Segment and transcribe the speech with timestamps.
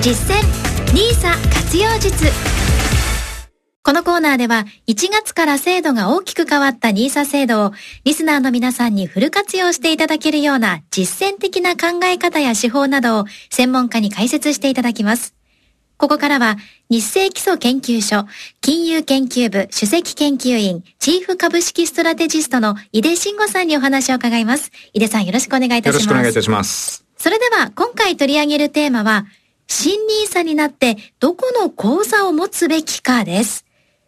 [0.00, 0.40] 実践
[0.94, 2.24] NISA 活用術
[3.82, 7.72] このコーナーでは1月から制度が大きく変わった NISA 制度を
[8.04, 15.34] リスナーの皆さんにフル活用していただけるような実践的な考え方や手法などを専門家に解説していただきます。
[15.96, 16.58] ここからは
[16.88, 18.28] 日清基礎研究所
[18.60, 24.70] 金融研究部首席研究員チーフ株式ストラテジストの井出慎吾さんにお話を伺います。
[24.92, 25.92] 井出さんよろしくお願いいたします。
[25.92, 27.04] よろしくお願いいたします。
[27.16, 29.26] それでは今回取り上げるテーマは
[29.68, 33.64] 新ニーサになってどこの口座を持つべきかです。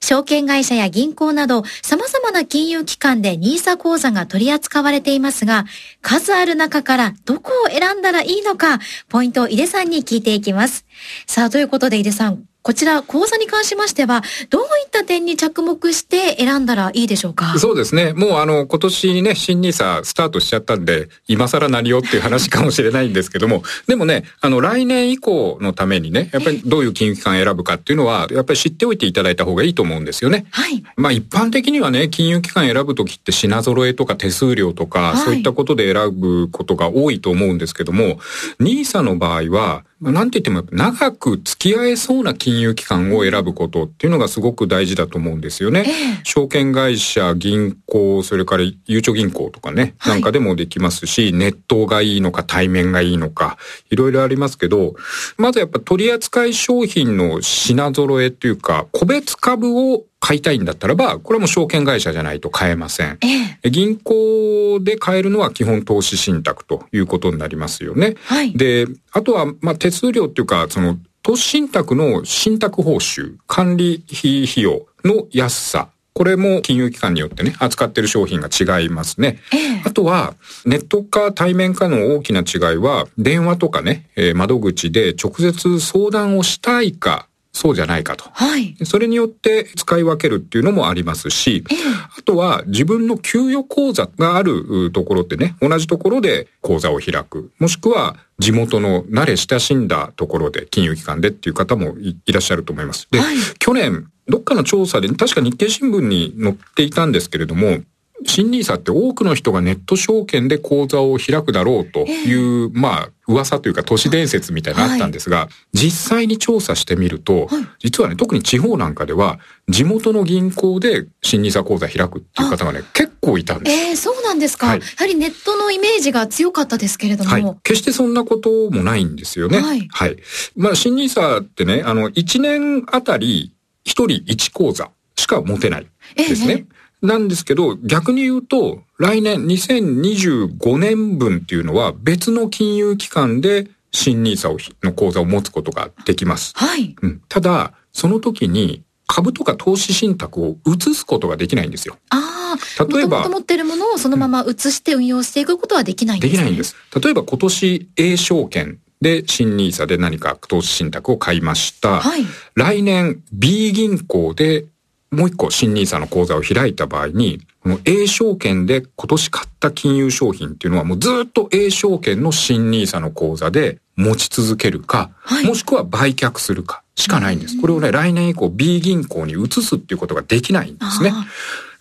[0.00, 5.64] 証券会社や銀行など様々な金融機関で NISA 口座が取り扱われていますが、
[6.02, 10.84] 数ある中からどこを選んだらいいのか、ポイントを井出さんに聞いていきます。
[11.26, 17.58] さあ、ということで井出さん、こちら、講座に関しましては、どういった点に着目して選んだらいいでしょうか？
[17.58, 18.14] そうですね。
[18.14, 30.46] もうあの、今年ね、新ニーサスタートしちゃったんで、今更何をっていう話かもしれないんですけども、でもね、あの、来年以降のためにね、やっぱりどういう金融機関を選ぶかっていうのは、やっぱり知っておいていただいた方がいいと思うんですよね。
[30.50, 30.82] はい。
[30.96, 38.18] まあ一般的にはね、金融機関選ぶときって品揃えとか手数料とか、はい、そういったことで選ぶことが多いと思うんですけども、
[38.58, 45.84] ニーサの場合は、なんて言っても長く付き合えそうな金融機関を選ぶことっていうのがすごく大事だと思うんですよね。
[45.86, 53.56] えー、証券会社、銀行、それからゆうちょ銀行とかね、なんかでもできますし、ネットがいいのか対面がいいのか、
[53.90, 54.94] いろいろありますけど、
[55.38, 63.18] まずやっぱ取扱商品の品揃えっていうか、個別株を買いたいんだったらば、これはもう証券会社じゃないと買えません。
[63.20, 68.14] ええ、銀行で買えるのは基本投資信託ということになりますよね。
[68.24, 79.40] はい、で、あとは、まあ、手数料っていうか、その、投資信託の信託報酬、管理費費用の安さ、これも金融機関によってね、扱ってる商品が違いますね。
[79.52, 80.32] ええ、あとは、
[80.64, 88.24] ネットか対面かの大きな違いは、電話とかね、えー、窓口で直接相談をしたいか、そうじゃないかと。
[88.32, 88.76] はい。
[88.84, 91.78] それによって使い分けるっていうのもありますし、ええ、
[92.18, 97.52] あとは自分の給与口座があるところってね、同じところで口座を開く。
[97.60, 101.94] もしくは地元の慣れ親しんだところで、金融機関でっていう方も
[102.26, 103.06] いらっしゃると思います。
[103.12, 107.78] で、はい、去年、どっかの調査で、確か日経新聞に載っていたんですけれども、
[108.26, 115.48] 新ニーサって多くの人がネット証券で口座を開くだろうという、まあ、噂というか都市伝説みたいなのあったんですが、はい、
[115.78, 123.76] 実際に調査してみると、はい、実はね、特に地方なんかでは、地元の銀行で新ニーサ口座開くっていう方がね、結構いたんです。
[123.76, 127.30] ええー、そうなんですか、はい、やはりネットのイメージが強かったですけれども。
[127.30, 129.60] はい、決してそんなこともないんですよね。
[129.60, 129.88] はい。
[129.90, 130.16] はい。
[130.56, 133.52] まあ、新ニーサってね、あの、1年あたり
[133.86, 135.86] 1人1口座しか持てない
[136.16, 136.52] ですね。
[136.52, 136.73] えー
[137.04, 144.48] なんですけど、逆に言うと、来年2025年分っていうのは別の金融機関で新ニーサ
[144.82, 146.52] の口座を持つことができます。
[146.56, 146.96] はい。
[147.00, 151.98] うん、ただ、その時に株とか投資信託を移すことができないんですよ。
[152.10, 152.84] ああ。
[152.84, 153.28] 例えば。
[153.28, 156.74] 持ってるものをそのまま移して運用していくことはできないんです、ね、できないんです。
[157.00, 162.00] 例えば今年 A 証券で新ニーサで何か投資信託を買いました。
[162.00, 162.24] はい。
[162.54, 164.64] 来年 B 銀行で
[165.14, 177.60] もう一個新ニーサの口座を開いた場合に、この A 証券で今年買った金融商品っていうのはもうずっと A 証券の新ニーサの口座で持ち続けるか、はい、もしくは売却するかしかないんです。
[177.60, 181.12] これをね、来年以降 B 銀行に移すっていうことができないんですね。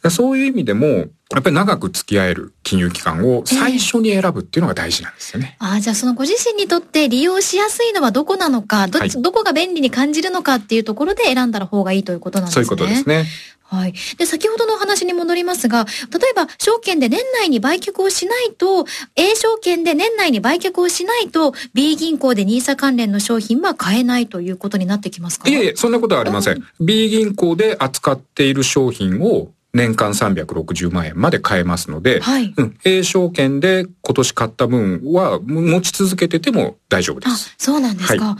[0.10, 5.58] そういう意味でも、やっぱり長く付き合える金融機関を最初に選ぶっていうのが大事なんですよね。
[5.62, 12.66] えー、ああ、じゃあそのご自身にとって利用しやすいのはどこなのか、ど、はい、どこが便利に感じるのかっていうところで選んだら方がいいということなんですね。
[12.66, 13.26] そういうことですね。
[13.64, 13.94] はい。
[14.20, 18.86] で、先ほどのお話に戻りますが、例えば、証券で年内に売却をしないと、
[19.16, 25.50] A 証券で年内に売却をしないと、B 銀行で NISA 関連の商品は買えないということになってきますか？
[25.50, 26.58] いえいえ、そんなことはありません。
[26.58, 37.56] うん、B 銀行で扱っている商品を年間360万円まで買えますので、はい、うん、A 証券で今年買った分は持ち続けてても大丈夫です。
[37.58, 38.24] そうなんですか。
[38.24, 38.36] はい、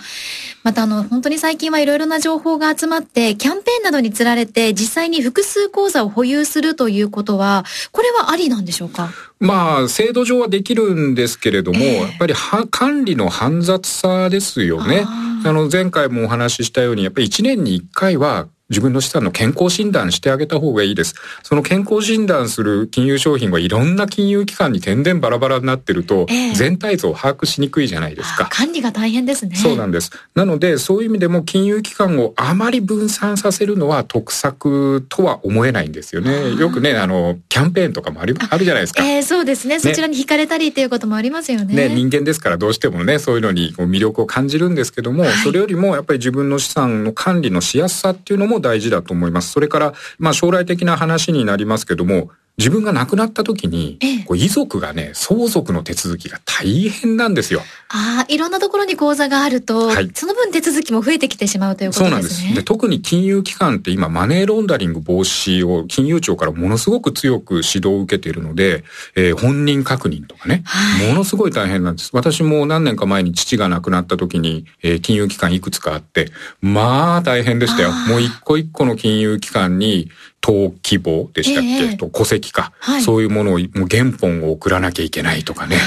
[0.62, 9.10] またあの、本当に最近はいろいろな情報が集まって、キャンペーンなどにつられて実際に複数口座を保有するということは、これはありなんでしょうか？
[9.40, 12.36] まあ、制度上はできるんですけれども、えー、やっぱり
[12.70, 15.06] 管理の煩雑さですよね。
[15.08, 21.14] あの、前回もお話ししたように、やっぱり1年に1回は自分の資産の健康診断してあげた方がいいです。
[21.44, 26.26] その健康診断する金融商品はいろんな金融機関に点々バラバラになってると、
[26.56, 28.48] 全体像を把握しにくいじゃないですか。
[28.52, 29.56] 管理が大変ですね。
[29.56, 30.12] そうなんです。
[30.34, 36.56] なので、そういう意味でも金融機関をあまり分散させるのは得策とは思えないんですよね。
[36.56, 39.06] よくね、あの、キャンペーンとかもありあるじゃないですか。
[39.06, 39.80] えー、そうですね。
[39.80, 41.76] そちらに惹かれたりっていうこともありますよね。
[41.76, 49.52] ね、人間ですからどうしてもね、そういうのに魅力を感じるんですけども、はい、それよりもやっぱり自分の資産の管理のしやすさっていうのも大事だと思います。
[49.52, 57.62] それから、まあ将来的な話になりますけども、自分が亡くなった時に、ええ、こう遺族がね、相続の手続きが大変なんですよ。
[57.90, 62.12] ああ、いろんなところに口座があると、はい、その分手続きも増えてきてしまうということですね。
[62.12, 62.56] そうなんです。
[62.56, 68.84] で、特に金融機関って今、マネーロンダリング防止を金融庁からものすごく強く指導を受けているので、
[69.16, 72.12] えー、本人確認とかね、はい、ものすごい大変なんです。
[72.14, 76.28] 私も何年か前に父が亡くなった時に、えー、金融機関いくつかあって、
[76.62, 77.92] まあ大変でしたよ。
[77.92, 80.12] もう一個一個の金融機関に、
[80.46, 85.78] 登記簿でしたっけ、えー、と戸籍か、はい、そういうものをもう原本を送らなきゃいけないとかね。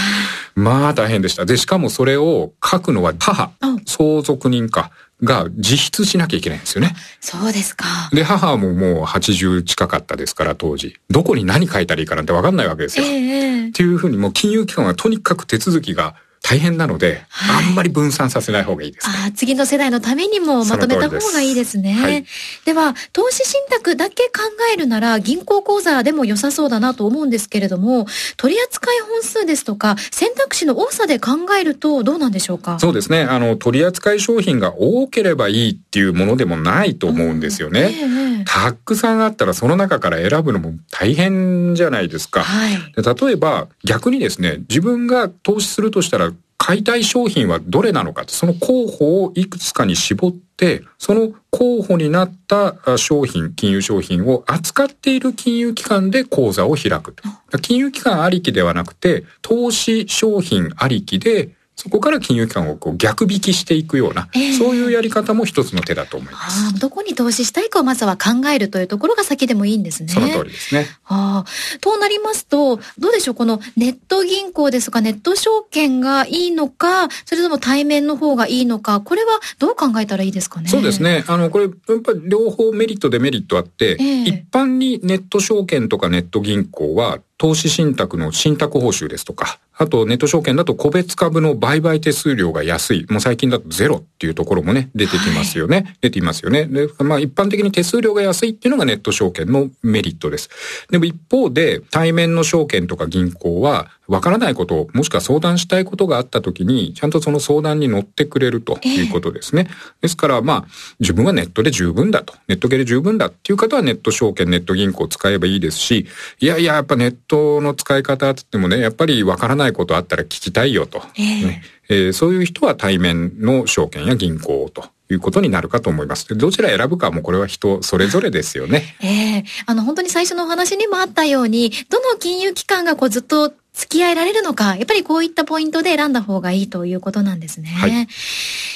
[0.54, 1.44] まあ大変でした。
[1.44, 3.52] で、しかもそれを書くのは母、
[3.84, 4.90] 相続人か。
[5.22, 6.94] が自筆しなきゃいけないんですよね。
[7.20, 7.86] そうですか。
[8.12, 10.96] で、母ももう80近かったですから、当時。
[11.08, 13.06] どこに何書いたらいいかなんてわかんないわけですよ。
[13.06, 21.94] えー、っていうふうにもう金融機関はとにかく手続きが大変なので、はい、あんまり分散させない方がいいです、ね、あ次の世代のためにもまとめた方がいいですね。
[21.94, 22.24] ではい、
[22.64, 24.42] では、投資信託だけ考
[24.72, 28.06] えるなら銀行口座でも良さそうだなと思うんですけれども、
[28.36, 31.30] 取扱本数ですとか選択肢の多さで考
[31.60, 32.78] えるとどうなんでしょうか？
[32.78, 33.22] そうですね。
[33.22, 37.80] あの、取扱商品が多ければいいっていうものでもないと思うんですよね。
[38.02, 42.42] うんえー、たくさんあったらその中から選ぶのも大変じゃないですか。
[42.42, 57.14] はい、例えば逆にですね、自分が投資するとしたら買いたい商品はどれなのかその候補をいくつかに絞って、その候補になった商品、金融商品を扱っている金融機関で口座を開く。
[57.62, 66.80] 金融機関ありきではなくて、投資商品ありきでそこから金融機関をこう逆引きしていくような、えー、そういうやり方も一つの手だと思います。
[66.80, 70.08] どこに投資したいかをまずは考えるというところが先でもいいんですね。
[70.08, 70.86] その通りですね。
[71.04, 71.44] あ
[71.82, 73.34] となりますと、どうでしょう？
[73.34, 75.02] このネット銀行ですとか？
[75.02, 80.68] ネット証券がいいのか、それとも対面の方がいいのか、これはどう考えたらいいですかね？
[80.68, 81.24] そうですね。
[81.28, 93.06] あの、これ、やっぱり両方メリットデメリットあって、えー、一般にネット証券とかネット銀行は投資信託の信託報酬ですとか、あとネット証券だと個別株の売買手数料が安い。
[93.10, 95.76] もう最近だとゼロっていうところもね、出てきますよね。
[95.76, 96.64] はい、出ていますよね。
[96.66, 100.48] で、まあ一般的に手数料が安いっていうのがネット証券のメリットです。
[100.90, 109.66] でも一方で対面の証券とか銀行はわからないこと、もしくは相談したいことがあった時に、ちゃんとその相談に乗ってくれるということですね。
[109.68, 110.64] えー、ですから、まあ、
[111.00, 112.34] 自分はネットで十分だと。
[112.48, 116.06] ネット系で十分だっていう方はネット証券、ネット銀行を使えばいいですし、
[116.40, 121.02] いやいや、やっぱネットの使い方って言ってもね、やっぱりわからないことあったら聞きたいよと。
[121.16, 126.36] えー、ねえー、そういう人は対面の証券や銀行ということになるかと思います。
[126.36, 128.96] どちら選ぶかもこれは人それぞれですよね。
[129.00, 137.68] ええー、あの本当に最初のお話にもあったように、どの金融機関がこうずっと付き合えられるのか、やっぱりこういったポイントで選んだ方がいいということなんですね。
[137.68, 138.06] はい、い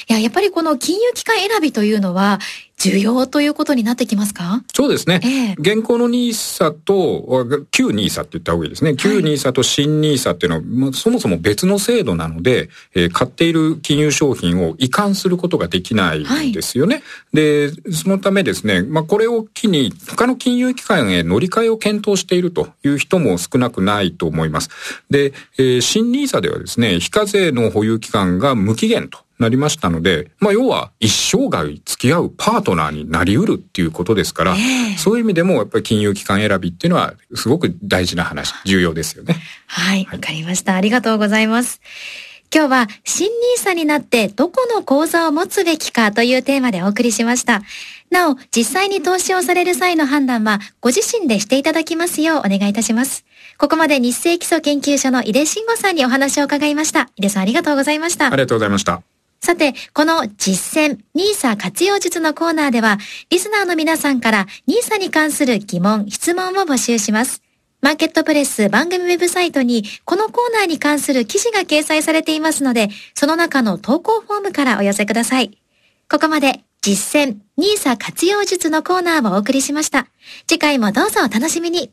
[0.07, 2.39] や、やっぱりこの金融機関選びというのは、
[2.81, 4.63] 重要ということになってきますか？
[4.73, 5.19] そうですね。
[5.23, 8.95] えー、現行の NISA と、旧 NISA って言った方がいいですね。
[8.95, 16.95] 旧 NISA と新 NISA っていうのは、まあ、そもそも別の制度なので、えー、買っている金融商品を移管することができないんですよね。
[16.95, 17.01] は
[17.33, 24.69] い、で、そのためですね、まあ、これを機に、他の金融機関へ乗り換えを検討しているという人も少なくないと思います。
[25.09, 39.35] で、えー、新 NISA ではですね、非課税の保有期間が無期限となりましたので、まあ要は一生涯付き合うパートナーになり得るっていうことですから、えー、そういう意味でもやっぱり金融機関選びっていうのはすごく大事な話、重要ですよね。
[39.67, 40.75] はい、わ、はい、かりました。
[40.75, 41.81] ありがとうございます。
[42.53, 47.61] 今日は新ニーサになってどこの口座を持つべきかというテーマでお送りしました。
[48.09, 53.23] なお、実際に投資をされる際の判断はご自身でしていただきますようお願いいたします。
[53.57, 57.09] ここまで日清基礎研究所の井出慎吾さんにお話を伺いました。
[57.15, 58.27] 井出さんありがとうございました。
[58.27, 59.01] ありがとうございました。
[59.43, 62.99] さて、この実践 NISA 活用術のコーナーでは、
[63.31, 67.41] リスナーの皆さんから NISA に関する疑問、質問を募集します。
[67.81, 75.57] マーケットプレス番組ウェブサイトにこのコーナーに関する記事が掲載されていますので、その中の投稿フォームからお寄せください。
[76.07, 80.05] ここまで実践 NISA 活用術のコーナーをお送りしました。
[80.47, 81.91] 次回もどうぞお楽しみに。